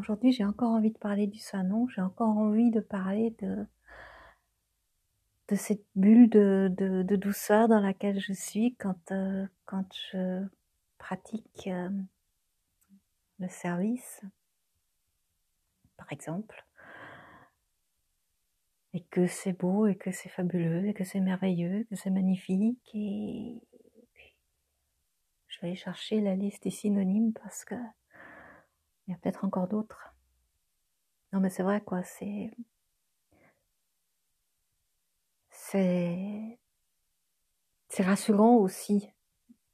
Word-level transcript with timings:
aujourd'hui 0.00 0.32
j'ai 0.32 0.44
encore 0.44 0.70
envie 0.70 0.90
de 0.90 0.98
parler 0.98 1.26
du 1.26 1.38
Sanon, 1.38 1.86
j'ai 1.88 2.00
encore 2.00 2.36
envie 2.36 2.70
de 2.70 2.80
parler 2.80 3.34
de, 3.40 3.66
de 5.48 5.54
cette 5.54 5.84
bulle 5.94 6.28
de, 6.30 6.72
de, 6.76 7.02
de 7.02 7.16
douceur 7.16 7.68
dans 7.68 7.80
laquelle 7.80 8.18
je 8.18 8.32
suis 8.32 8.74
quand, 8.76 9.12
euh, 9.12 9.46
quand 9.66 9.86
je 10.12 10.44
pratique 10.98 11.66
euh, 11.66 11.90
le 13.38 13.48
service, 13.48 14.22
par 15.96 16.10
exemple, 16.12 16.64
et 18.92 19.02
que 19.04 19.26
c'est 19.26 19.52
beau, 19.52 19.86
et 19.86 19.96
que 19.96 20.12
c'est 20.12 20.28
fabuleux, 20.28 20.86
et 20.86 20.94
que 20.94 21.04
c'est 21.04 21.20
merveilleux, 21.20 21.84
que 21.90 21.96
c'est 21.96 22.10
magnifique, 22.10 22.90
et 22.94 23.60
je 25.48 25.60
vais 25.60 25.68
aller 25.68 25.76
chercher 25.76 26.20
la 26.20 26.36
liste 26.36 26.62
des 26.62 26.70
synonymes 26.70 27.32
parce 27.32 27.64
que 27.64 27.74
il 29.10 29.14
y 29.14 29.16
a 29.16 29.18
peut-être 29.18 29.44
encore 29.44 29.66
d'autres. 29.66 30.14
Non 31.32 31.40
mais 31.40 31.50
c'est 31.50 31.64
vrai 31.64 31.80
quoi, 31.80 32.04
c'est 32.04 32.52
c'est 35.50 36.60
c'est 37.88 38.04
rassurant 38.04 38.54
aussi 38.54 39.10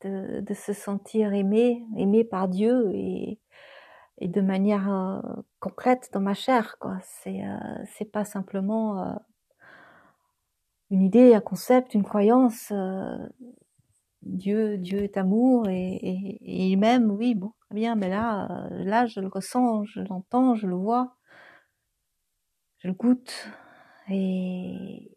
de, 0.00 0.54
se 0.54 0.72
sentir 0.72 1.34
aimé, 1.34 1.84
aimé 1.98 2.24
par 2.24 2.48
Dieu 2.48 2.90
et, 2.94 3.38
et 4.18 4.28
de 4.28 4.40
manière 4.40 4.90
euh, 4.90 5.20
concrète 5.60 6.08
dans 6.14 6.20
ma 6.20 6.32
chair 6.32 6.78
quoi. 6.78 6.98
C'est 7.02 7.44
euh, 7.44 8.04
pas 8.12 8.24
simplement 8.24 9.02
euh, 9.02 9.14
une 10.90 11.02
idée, 11.02 11.34
un 11.34 11.40
concept, 11.40 11.92
une 11.92 12.04
croyance. 12.04 12.72
Dieu, 14.26 14.76
Dieu 14.78 15.02
est 15.02 15.16
amour 15.16 15.68
et, 15.68 15.94
et, 15.94 16.38
et 16.42 16.66
il 16.68 16.76
m'aime, 16.76 17.10
oui, 17.10 17.34
bon, 17.34 17.52
très 17.60 17.74
bien, 17.74 17.94
mais 17.94 18.08
là, 18.08 18.68
euh, 18.70 18.84
là, 18.84 19.06
je 19.06 19.20
le 19.20 19.28
ressens, 19.28 19.84
je 19.84 20.00
l'entends, 20.00 20.54
je 20.54 20.66
le 20.66 20.74
vois, 20.74 21.16
je 22.78 22.88
le 22.88 22.94
goûte 22.94 23.48
et 24.10 25.16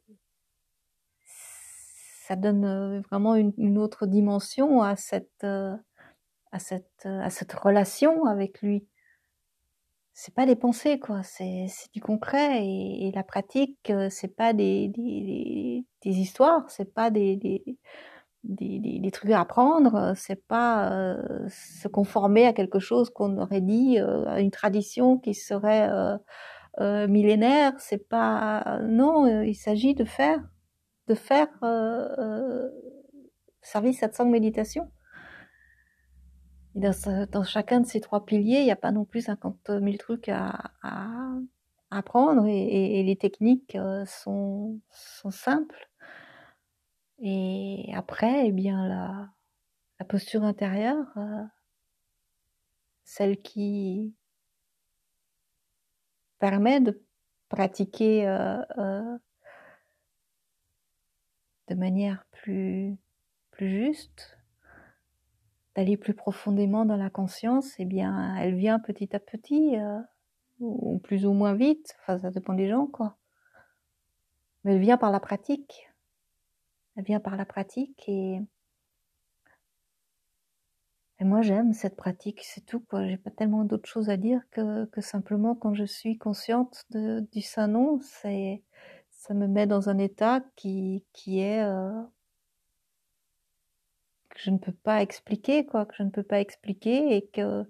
ça 2.27 2.35
donne 2.35 2.65
euh, 2.65 3.02
vraiment 3.09 3.35
une, 3.35 3.53
une 3.57 3.77
autre 3.77 4.05
dimension 4.05 4.81
à 4.83 4.95
cette, 4.95 5.43
euh, 5.43 5.75
à 6.52 6.59
cette, 6.59 7.05
à 7.05 7.30
cette 7.30 7.53
relation 7.53 8.25
avec 8.25 8.61
lui. 8.61 8.87
C'est 10.13 10.33
pas 10.35 10.45
des 10.45 10.55
pensées, 10.55 10.99
quoi. 10.99 11.23
C'est, 11.23 11.65
c'est 11.69 11.91
du 11.93 12.02
concret 12.02 12.63
et, 12.63 13.07
et 13.07 13.11
la 13.11 13.23
pratique, 13.23 13.91
c'est 14.09 14.35
pas 14.35 14.53
des, 14.53 14.89
des, 14.89 15.85
des, 16.03 16.19
histoires, 16.19 16.69
c'est 16.69 16.93
pas 16.93 17.09
des, 17.09 17.37
des 17.37 17.77
des, 18.44 18.80
des, 18.80 19.00
des, 19.00 19.12
trucs 19.12 19.32
à 19.32 19.42
apprendre, 19.42 20.14
c'est 20.16 20.48
pas 20.48 20.92
euh, 20.92 21.48
se 21.50 21.88
conformer 21.88 22.45
à 22.45 22.54
quelque 22.54 22.80
chose 22.80 23.09
qu'on 23.09 23.38
aurait 23.38 23.62
dit, 23.62 24.00
euh, 24.00 24.26
à 24.28 24.40
une 24.40 24.52
tradition 24.52 25.18
qui 25.18 25.34
serait 25.34 25.90
euh, 25.90 26.18
euh 26.80 27.08
millénaire, 27.08 27.73
c'est 27.80 28.08
pas 28.10 28.80
non, 28.84 29.44
il 29.44 29.56
s'agit 29.56 29.95
de 29.95 30.06
faire, 30.06 30.40
de 31.08 31.16
faire 31.16 31.50
service 33.62 34.00
satsang 34.00 34.30
méditation. 34.30 34.90
Et 36.76 36.80
dans, 36.80 37.28
dans, 37.32 37.44
chacun 37.44 37.82
de 37.82 37.88
ces 37.88 38.00
trois 38.00 38.26
piliers, 38.26 38.60
il 38.60 38.66
n'y 38.66 38.72
a 38.72 38.78
pas 38.78 38.92
non 38.92 39.04
plus 39.04 39.22
50 39.22 39.58
000 39.67 39.98
trucs 39.98 40.30
à, 40.30 40.72
à, 40.82 41.34
à 41.89 41.98
apprendre 41.98 42.45
et, 42.45 42.58
et, 42.58 42.99
et, 42.99 43.04
les 43.04 43.16
techniques 43.17 43.78
sont, 44.05 44.80
sont 44.92 45.32
simples 45.32 45.89
et 47.21 47.91
après, 47.93 48.47
eh 48.47 48.52
bien, 48.52 48.87
la, 48.87 49.30
la 49.99 50.05
posture 50.05 50.43
intérieure, 50.43 51.05
euh, 51.17 51.43
celle 53.03 53.41
qui 53.41 54.13
permet 56.39 56.80
de 56.80 57.03
pratiquer 57.49 58.27
euh, 58.27 58.61
euh, 58.77 59.17
de 61.67 61.75
manière 61.75 62.25
plus, 62.31 62.97
plus 63.51 63.69
juste, 63.69 64.37
d'aller 65.75 65.97
plus 65.97 66.13
profondément 66.13 66.86
dans 66.86 66.97
la 66.97 67.09
conscience, 67.09 67.73
eh 67.80 67.86
bien, 67.86 68.36
elle 68.37 68.55
vient 68.55 68.80
petit 68.80 69.15
à 69.15 69.19
petit, 69.19 69.77
euh, 69.77 69.99
ou 70.59 70.99
plus 70.99 71.25
ou 71.25 71.33
moins 71.33 71.55
vite, 71.55 71.95
enfin, 71.99 72.19
ça 72.19 72.31
dépend 72.31 72.53
des 72.53 72.69
gens, 72.69 72.87
quoi. 72.87 73.17
Mais 74.63 74.75
elle 74.75 74.81
vient 74.81 74.97
par 74.97 75.11
la 75.11 75.19
pratique 75.19 75.89
vient 77.02 77.20
par 77.20 77.36
la 77.37 77.45
pratique 77.45 78.04
et, 78.08 78.39
moi 81.21 81.42
j'aime 81.42 81.73
cette 81.73 81.98
pratique, 81.98 82.42
c'est 82.43 82.65
tout 82.65 82.80
quoi. 82.80 83.05
J'ai 83.05 83.17
pas 83.17 83.30
tellement 83.30 83.65
d'autres 83.65 83.89
choses 83.89 84.10
à 84.10 84.15
dire 84.17 84.42
que, 84.52 84.87
simplement 84.99 85.54
quand 85.54 85.73
je 85.73 85.83
suis 85.83 86.17
consciente 86.17 86.86
de, 86.92 87.27
du 87.33 87.42
saint 87.42 87.67
nom, 87.67 87.99
ça 88.02 89.33
me 89.33 89.48
met 89.48 89.67
dans 89.67 89.89
un 89.89 89.98
état 89.98 90.42
qui, 90.55 91.04
qui 91.11 91.39
est 91.42 91.61
euh, 91.61 91.92
que 94.30 94.39
je 94.39 94.52
ne 94.52 94.58
peux 94.58 94.71
pas 94.71 95.02
expliquer 95.02 95.66
quoi, 95.66 95.86
que 95.86 95.95
je 95.98 96.04
ne 96.04 96.10
peux 96.10 96.23
pas 96.23 96.39
expliquer 96.39 97.17
et 97.17 97.27
que 97.27 97.66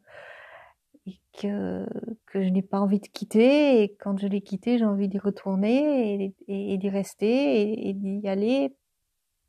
et 1.06 1.20
que, 1.34 1.86
que 2.28 2.44
je 2.44 2.50
n'ai 2.50 2.62
pas 2.62 2.80
envie 2.80 3.00
de 3.00 3.08
quitter 3.08 3.82
et 3.82 3.96
quand 3.96 4.18
je 4.20 4.28
l'ai 4.28 4.42
quitté 4.42 4.78
j'ai 4.78 4.86
envie 4.86 5.08
d'y 5.08 5.18
retourner 5.18 6.36
et, 6.48 6.78
d'y 6.78 6.90
rester 6.90 7.88
et 7.90 7.94
d'y 7.94 8.28
aller 8.28 8.76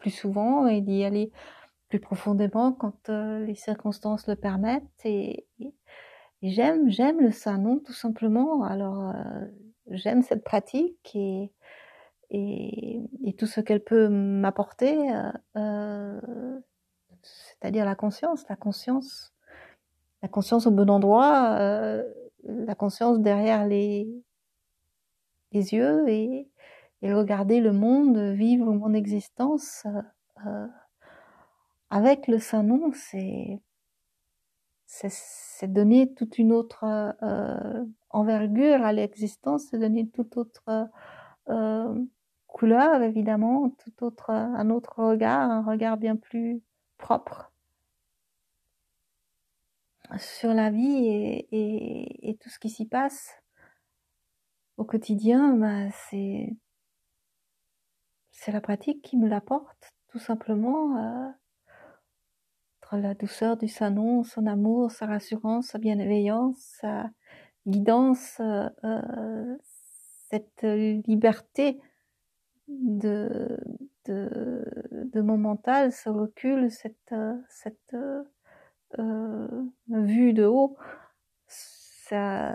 plus 0.00 0.10
souvent 0.10 0.66
et 0.66 0.80
d'y 0.80 1.04
aller 1.04 1.30
plus 1.88 2.00
profondément 2.00 2.72
quand 2.72 3.08
euh, 3.10 3.44
les 3.44 3.54
circonstances 3.54 4.26
le 4.26 4.36
permettent. 4.36 5.04
Et, 5.04 5.46
j'aime, 6.42 6.90
j'aime 6.90 7.20
le 7.20 7.30
sanon 7.30 7.78
tout 7.78 7.92
simplement. 7.92 8.64
Alors 8.64 9.10
euh, 9.10 9.44
j'aime 9.90 10.22
cette 10.22 10.42
pratique 10.44 11.14
et, 11.14 11.52
et, 12.30 13.34
tout 13.38 13.46
ce 13.46 13.60
qu'elle 13.60 13.82
peut 13.82 14.08
m'apporter, 14.08 15.12
euh, 15.12 15.30
euh 15.56 16.60
c'est-à-dire 17.22 17.84
la 17.84 17.94
conscience, 17.94 18.48
la 18.48 18.56
conscience, 18.56 19.34
la 20.22 20.28
conscience 20.28 20.66
au 20.66 20.70
bon 20.70 20.88
endroit, 20.88 21.58
la 22.44 22.74
conscience 22.74 23.20
derrière 23.20 23.66
les, 23.66 24.08
les 25.52 25.74
yeux 25.74 26.08
et, 26.08 26.48
et 27.02 27.12
regarder 27.12 27.60
le 27.60 27.72
monde, 27.72 28.18
vivre 28.18 28.72
mon 28.72 28.92
existence 28.92 29.86
euh, 30.46 30.66
avec 31.90 32.28
le 32.28 32.38
Saint-Nom, 32.38 32.92
c'est 32.94 33.60
c'est 34.92 35.72
donner 35.72 36.12
toute 36.14 36.38
une 36.38 36.52
autre 36.52 36.84
euh, 37.22 37.84
envergure 38.10 38.82
à 38.82 38.92
l'existence, 38.92 39.66
c'est 39.70 39.78
donner 39.78 40.08
toute 40.08 40.36
autre 40.36 40.88
euh, 41.48 42.04
couleur, 42.48 43.00
évidemment, 43.02 43.70
tout 43.70 44.04
autre, 44.04 44.30
un 44.30 44.68
autre 44.70 44.98
regard, 44.98 45.48
un 45.48 45.62
regard 45.62 45.96
bien 45.96 46.16
plus 46.16 46.60
propre 46.98 47.52
sur 50.18 50.52
la 50.54 50.70
vie 50.70 51.06
et, 51.06 51.48
et, 51.52 52.30
et 52.30 52.36
tout 52.36 52.48
ce 52.48 52.58
qui 52.58 52.68
s'y 52.68 52.86
passe 52.86 53.40
au 54.76 54.84
quotidien, 54.84 55.54
bah, 55.54 55.90
c'est 56.08 56.56
c'est 58.32 58.52
la 58.52 58.60
pratique 58.60 59.02
qui 59.02 59.16
me 59.16 59.28
l'apporte, 59.28 59.92
tout 60.08 60.18
simplement. 60.18 60.96
Euh, 60.96 61.30
entre 62.82 62.96
la 62.96 63.14
douceur 63.14 63.56
du 63.56 63.68
Sanon, 63.68 64.24
son 64.24 64.46
amour, 64.46 64.90
sa 64.90 65.06
rassurance, 65.06 65.68
sa 65.68 65.78
bienveillance, 65.78 66.56
sa 66.80 67.10
guidance, 67.66 68.40
euh, 68.40 68.68
euh, 68.84 69.56
cette 70.30 70.62
liberté 70.62 71.80
de, 72.68 73.58
de, 74.06 74.64
de, 74.92 75.20
mon 75.20 75.38
mental, 75.38 75.92
ce 75.92 76.08
recul, 76.08 76.70
cette, 76.70 77.14
cette 77.48 77.96
euh, 78.98 79.64
vue 79.88 80.32
de 80.32 80.44
haut, 80.44 80.76
ça, 81.46 82.54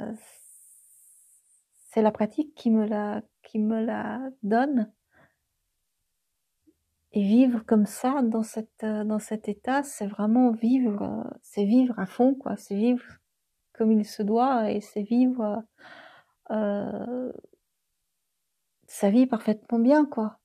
c'est 1.91 2.01
la 2.01 2.11
pratique 2.11 2.53
qui 2.55 2.71
me 2.71 2.85
la, 2.85 3.21
qui 3.43 3.59
me 3.59 3.83
la 3.83 4.21
donne 4.43 4.91
et 7.15 7.23
vivre 7.23 7.65
comme 7.65 7.85
ça 7.85 8.21
dans 8.23 8.43
cette 8.43 8.83
euh, 8.83 9.03
dans 9.05 9.19
cet 9.19 9.47
état 9.47 9.83
c'est 9.83 10.05
vraiment 10.05 10.51
vivre 10.51 11.01
euh, 11.03 11.29
c'est 11.41 11.65
vivre 11.65 11.97
à 11.97 12.05
fond 12.05 12.35
quoi. 12.35 12.57
C'est 12.57 12.75
vivre 12.75 13.03
comme 13.73 13.91
il 13.91 14.05
se 14.05 14.21
doit 14.21 14.71
et 14.71 14.81
c'est 14.81 15.01
vivre 15.03 15.63
euh, 16.51 17.31
sa 18.87 19.09
vie 19.09 19.25
parfaitement 19.27 19.79
bien 19.79 20.05
quoi. 20.05 20.39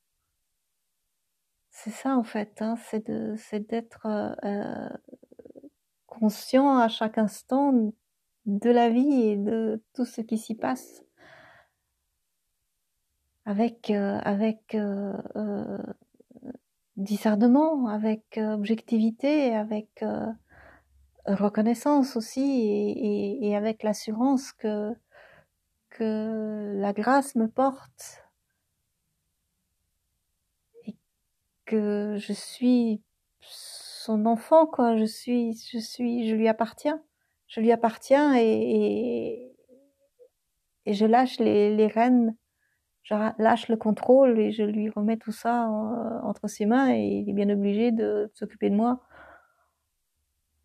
C'est 1.70 1.90
ça 1.90 2.16
en 2.16 2.24
fait 2.24 2.62
hein, 2.62 2.76
c'est 2.88 3.06
de 3.08 3.34
c'est 3.36 3.68
d'être 3.68 4.06
euh, 4.44 4.88
conscient 6.06 6.78
à 6.78 6.88
chaque 6.88 7.18
instant 7.18 7.92
de 8.46 8.70
la 8.70 8.90
vie 8.90 9.22
et 9.22 9.36
de 9.36 9.82
tout 9.94 10.04
ce 10.04 10.20
qui 10.20 10.38
s'y 10.38 10.54
passe. 10.54 11.02
Avec 13.46 13.90
euh, 13.90 14.18
avec 14.22 14.74
euh, 14.74 15.12
discernement, 17.00 17.86
avec 17.88 18.38
euh, 18.38 18.54
objectivité, 18.54 19.54
avec 19.54 20.02
euh, 20.02 20.26
reconnaissance 21.26 22.16
aussi 22.16 22.40
et, 23.42 23.56
avec 23.56 23.82
l'assurance 23.82 24.52
que 24.52 24.92
que 25.90 26.74
la 26.76 26.92
grâce 26.92 27.34
me 27.34 27.48
porte. 27.48 28.24
Et 30.86 30.96
que 31.66 32.16
je 32.18 32.32
suis 32.32 33.02
son 33.40 34.26
enfant 34.26 34.66
quoi. 34.66 34.96
Je 34.96 35.04
suis 35.04 35.54
je 35.72 35.78
suis 35.78 36.28
je 36.28 36.34
lui 36.34 36.48
appartiens. 36.48 37.02
Je 37.48 37.60
lui 37.60 37.72
appartiens 37.72 38.34
et, 38.36 38.42
et, 38.42 39.56
et 40.86 40.94
je 40.94 41.04
lâche 41.06 41.38
les, 41.40 41.74
les 41.76 41.88
rênes 41.88 42.36
je 43.02 43.14
lâche 43.38 43.68
le 43.68 43.76
contrôle 43.76 44.38
et 44.38 44.52
je 44.52 44.62
lui 44.62 44.90
remets 44.90 45.16
tout 45.16 45.32
ça 45.32 45.68
euh, 45.68 46.20
entre 46.22 46.48
ses 46.48 46.66
mains 46.66 46.90
et 46.90 47.00
il 47.00 47.30
est 47.30 47.32
bien 47.32 47.48
obligé 47.50 47.92
de 47.92 48.30
s'occuper 48.34 48.70
de 48.70 48.76
moi. 48.76 49.00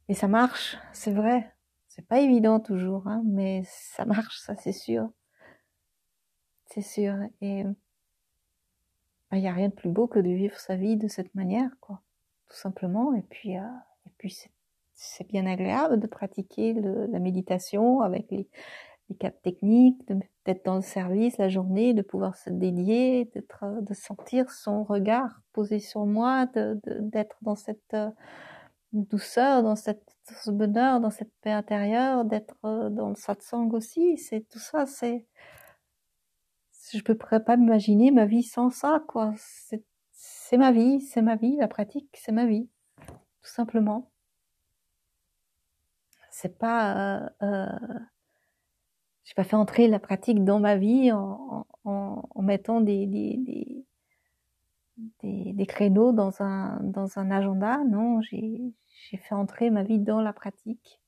Et 0.09 0.13
ça 0.13 0.27
marche 0.27 0.77
c'est 0.93 1.11
vrai. 1.13 1.51
C'est 1.87 2.07
pas 2.07 2.19
évident 2.19 2.59
toujours 2.59 3.07
hein, 3.07 3.23
mais 3.25 3.63
ça 3.65 4.05
marche 4.05 4.39
ça 4.39 4.55
c'est 4.55 4.73
sûr. 4.73 5.09
C'est 6.67 6.81
sûr 6.81 7.15
et 7.41 7.63
il 9.31 9.41
n'y 9.41 9.47
a 9.47 9.53
rien 9.53 9.69
de 9.69 9.73
plus 9.73 9.89
beau 9.89 10.07
que 10.07 10.19
de 10.19 10.29
vivre 10.29 10.57
sa 10.59 10.75
vie 10.75 10.97
de 10.97 11.07
cette 11.07 11.33
manière 11.35 11.71
quoi 11.79 12.01
tout 12.47 12.57
simplement. 12.57 13.13
Et 13.13 13.23
puis 13.23 13.57
euh, 13.57 13.61
et 14.05 14.11
puis 14.17 14.37
c'est 14.93 15.27
bien 15.27 15.45
agréable 15.45 15.99
de 15.99 16.07
pratiquer 16.07 16.73
le, 16.73 17.07
la 17.07 17.19
méditation 17.19 18.01
avec 18.01 18.29
les, 18.31 18.47
les 19.09 19.15
quatre 19.15 19.41
techniques 19.41 20.01
d'être 20.45 20.65
dans 20.65 20.75
le 20.75 20.81
service 20.81 21.37
la 21.37 21.49
journée 21.49 21.93
de 21.93 22.01
pouvoir 22.01 22.35
se 22.35 22.49
dédier 22.49 23.25
d'être 23.25 23.81
de 23.81 23.93
sentir 23.93 24.51
son 24.51 24.83
regard 24.83 25.41
posé 25.53 25.79
sur 25.79 26.05
moi 26.05 26.47
d'être 26.53 27.37
dans 27.41 27.55
cette 27.55 27.93
euh, 27.93 28.09
douceur 28.93 29.63
dans 29.63 29.75
cette 29.75 30.15
ce 30.31 30.51
bonheur 30.51 30.99
dans 30.99 31.11
cette 31.11 31.31
paix 31.41 31.51
intérieure 31.51 32.25
d'être 32.25 32.55
euh, 32.65 32.89
dans 32.89 33.09
le 33.09 33.15
satsang 33.15 33.69
aussi. 33.73 34.17
C'est 34.17 34.47
tout 34.49 34.59
ça 34.59 34.85
c'est 34.85 35.25
je 36.93 37.01
peux 37.01 37.17
pas 37.17 37.57
m'imaginer 37.57 38.11
ma 38.11 38.25
vie 38.25 38.43
sans 38.43 38.69
ça 38.69 39.03
quoi. 39.07 39.33
C'est 40.11 40.57
ma 40.57 40.71
vie 40.71 41.01
c'est 41.01 41.21
ma 41.21 41.35
vie 41.35 41.57
la 41.57 41.67
pratique 41.67 42.09
c'est 42.15 42.31
ma 42.31 42.45
vie 42.45 42.69
tout 43.41 43.51
simplement. 43.51 44.11
C'est 46.31 46.57
pas 46.57 47.23
euh, 47.23 47.29
euh, 47.43 47.99
j'ai 49.25 49.33
pas 49.33 49.43
fait 49.43 49.55
entrer 49.55 49.87
la 49.87 49.99
pratique 49.99 50.43
dans 50.43 50.59
ma 50.59 50.77
vie 50.77 51.11
en, 51.11 51.65
en, 51.83 52.29
en 52.29 52.41
mettant 52.43 52.79
des, 52.79 53.07
des, 53.07 53.39
des, 55.23 55.53
des, 55.53 55.65
créneaux 55.65 56.11
dans 56.11 56.41
un, 56.41 56.79
dans 56.83 57.17
un 57.17 57.31
agenda. 57.31 57.83
Non 57.85 58.21
j'ai 58.21 58.71
fait 59.17 59.35
entrer 59.35 59.71
ma 59.71 59.83
vie 59.83 59.99
dans 59.99 60.21
la 60.21 60.31
pratique. 60.31 61.01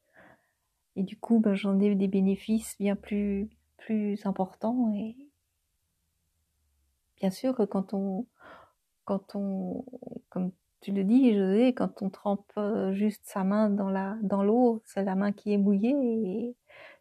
Et 0.96 1.04
du 1.04 1.18
coup 1.18 1.40
ben, 1.40 1.54
j'en 1.54 1.80
ai 1.80 1.94
des 1.96 2.08
bénéfices 2.08 2.76
bien 2.80 2.96
plus 2.96 3.50
plus 3.78 4.26
importants. 4.26 4.92
Et 4.96 5.16
bien 7.18 7.30
sûr 7.30 7.56
que 7.56 7.64
quand 7.64 7.94
on 7.94 8.26
quand 9.06 9.36
on 9.36 9.86
comme 10.30 10.52
tu 10.82 10.92
le 10.92 11.04
dis 11.04 11.36
José 11.36 11.74
quand 11.74 12.02
on 12.02 12.10
trempe 12.10 12.52
euh, 12.58 12.94
juste 12.94 13.22
sa 13.26 13.44
main 13.44 13.70
dans 13.70 13.90
la 13.90 14.18
dans 14.24 14.44
l'eau 14.44 14.82
c'est 14.86 15.04
la 15.04 15.16
main 15.16 15.32
qui 15.32 15.54
est 15.54 15.58
mouillée 15.58 15.96
et 15.96 16.56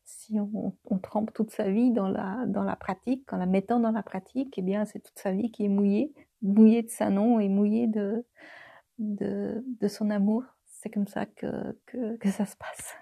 si 0.07 0.41
on, 0.41 0.73
on 0.87 0.99
trempe 0.99 1.33
toute 1.35 1.51
sa 1.51 1.71
vie 1.71 1.91
dans 1.91 2.09
la 2.09 2.47
dans 2.47 2.63
la 2.63 2.77
pratique 2.77 3.33
en 3.33 3.37
la 3.37 3.47
mettant 3.47 3.81
dans 3.81 3.91
la 3.91 4.03
pratique 4.03 4.55
eh 4.57 4.63
bien 4.63 4.85
c'est 4.87 5.01
toute 5.01 5.19
sa 5.19 5.33
vie 5.33 5.51
qui 5.51 5.65
est 5.65 5.69
mouillée 5.69 6.15
mouillée 6.43 6.83
de 6.83 6.91
sa 6.91 7.11
nom 7.11 7.41
et 7.41 7.49
mouillée 7.49 7.89
de 7.89 8.25
de, 8.99 9.65
de 9.81 9.89
son 9.89 10.11
amour. 10.11 10.45
C'est 10.65 10.91
comme 10.91 11.07
ça 11.07 11.27
que, 11.27 11.79
que, 11.87 12.17
que 12.17 12.31
ça 12.31 12.47
se 12.47 12.57
passe 12.57 12.95